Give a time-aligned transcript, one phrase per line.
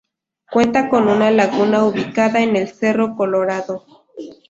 [0.49, 3.85] Cuenta con una laguna ubicada en el cerro Colorado.